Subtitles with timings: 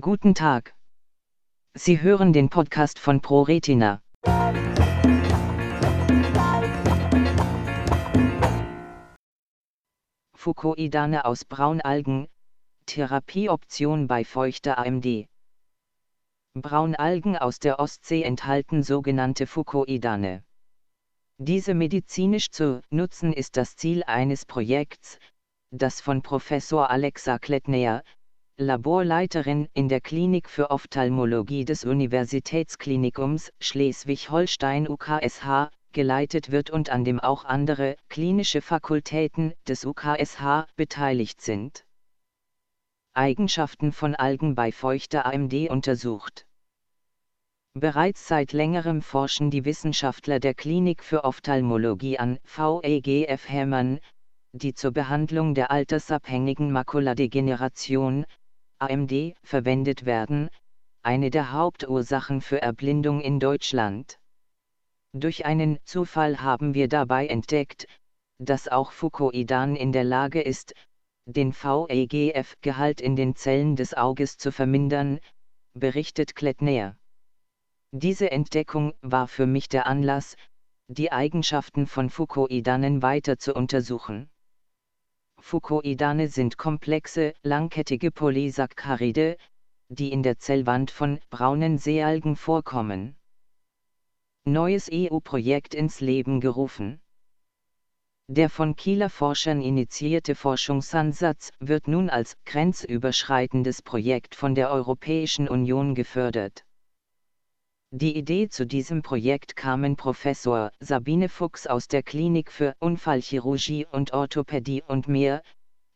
[0.00, 0.76] Guten Tag.
[1.74, 4.00] Sie hören den Podcast von ProRetina.
[10.36, 12.28] Fucoidane aus Braunalgen,
[12.86, 15.26] Therapieoption bei feuchter AMD.
[16.54, 20.44] Braunalgen aus der Ostsee enthalten sogenannte Fucoidane.
[21.38, 25.18] Diese medizinisch zu nutzen ist das Ziel eines Projekts,
[25.72, 28.04] das von Professor Alexa Kletner,
[28.60, 37.20] Laborleiterin in der Klinik für Ophthalmologie des Universitätsklinikums Schleswig-Holstein UKSH, geleitet wird und an dem
[37.20, 41.84] auch andere klinische Fakultäten des UKSH beteiligt sind.
[43.14, 46.44] Eigenschaften von Algen bei feuchter AMD untersucht.
[47.74, 54.00] Bereits seit längerem forschen die Wissenschaftler der Klinik für Ophthalmologie an VEGF Hämmern,
[54.52, 58.26] die zur Behandlung der altersabhängigen Makuladegeneration,
[58.80, 60.50] AMD, verwendet werden,
[61.02, 64.18] eine der Hauptursachen für Erblindung in Deutschland.
[65.12, 67.86] Durch einen Zufall haben wir dabei entdeckt,
[68.38, 70.74] dass auch Fucoidan in der Lage ist,
[71.26, 75.18] den VEGF-Gehalt in den Zellen des Auges zu vermindern,
[75.74, 76.96] berichtet Klettner.
[77.90, 80.36] Diese Entdeckung war für mich der Anlass,
[80.88, 84.30] die Eigenschaften von Fucoidanen weiter zu untersuchen.
[85.40, 89.36] Fucoidane sind komplexe, langkettige Polysaccharide,
[89.88, 93.16] die in der Zellwand von braunen Seealgen vorkommen.
[94.44, 97.00] Neues EU-Projekt ins Leben gerufen.
[98.30, 105.94] Der von Kieler Forschern initiierte Forschungsansatz wird nun als grenzüberschreitendes Projekt von der Europäischen Union
[105.94, 106.66] gefördert.
[107.90, 114.12] Die Idee zu diesem Projekt kamen Professor Sabine Fuchs aus der Klinik für Unfallchirurgie und
[114.12, 115.40] Orthopädie und mir,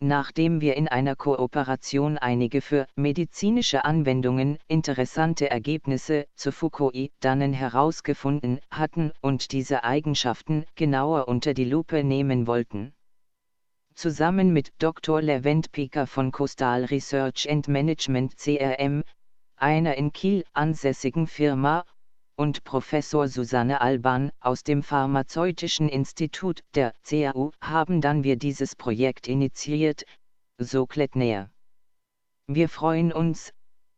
[0.00, 9.12] nachdem wir in einer Kooperation einige für medizinische Anwendungen interessante Ergebnisse zu Fukui-Dannen herausgefunden hatten
[9.20, 12.94] und diese Eigenschaften genauer unter die Lupe nehmen wollten.
[13.94, 15.20] Zusammen mit Dr.
[15.20, 19.04] Levent Pieker von Coastal Research and Management CRM,
[19.62, 21.84] einer in Kiel ansässigen Firma,
[22.34, 29.28] und Professor Susanne Alban aus dem Pharmazeutischen Institut der CAU haben dann wir dieses Projekt
[29.28, 30.04] initiiert,
[30.58, 31.50] so Klettner.
[32.48, 33.52] Wir freuen uns,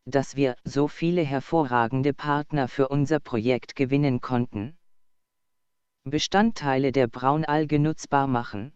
[0.05, 4.77] dass wir so viele hervorragende Partner für unser Projekt gewinnen konnten.
[6.05, 8.75] Bestandteile der Braunalge nutzbar machen.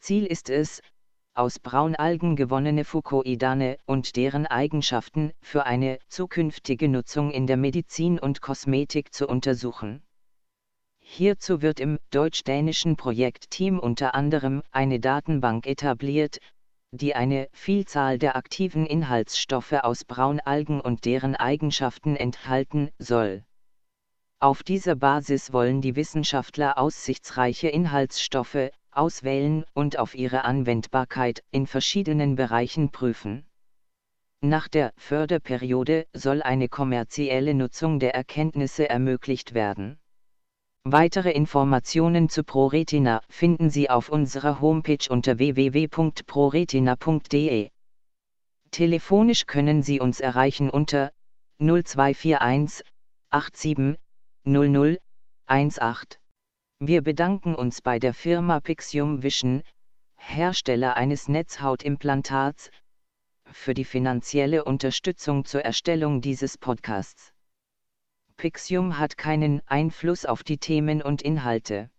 [0.00, 0.82] Ziel ist es,
[1.34, 8.40] aus Braunalgen gewonnene Fucoidane und deren Eigenschaften für eine zukünftige Nutzung in der Medizin und
[8.40, 10.02] Kosmetik zu untersuchen.
[11.00, 16.38] Hierzu wird im deutsch-dänischen Projektteam unter anderem eine Datenbank etabliert,
[16.92, 23.44] die eine Vielzahl der aktiven Inhaltsstoffe aus Braunalgen und deren Eigenschaften enthalten soll.
[24.38, 32.36] Auf dieser Basis wollen die Wissenschaftler aussichtsreiche Inhaltsstoffe, auswählen und auf ihre Anwendbarkeit in verschiedenen
[32.36, 33.44] Bereichen prüfen.
[34.40, 39.98] Nach der Förderperiode soll eine kommerzielle Nutzung der Erkenntnisse ermöglicht werden.
[40.84, 47.70] Weitere Informationen zu ProRetina finden Sie auf unserer Homepage unter www.proretina.de.
[48.70, 51.10] Telefonisch können Sie uns erreichen unter
[51.58, 52.84] 0241
[53.30, 53.98] 87
[54.44, 54.98] 00
[55.46, 56.23] 18.
[56.80, 59.62] Wir bedanken uns bei der Firma Pixium Vision,
[60.16, 62.70] Hersteller eines Netzhautimplantats,
[63.52, 67.32] für die finanzielle Unterstützung zur Erstellung dieses Podcasts.
[68.36, 71.90] Pixium hat keinen Einfluss auf die Themen und Inhalte.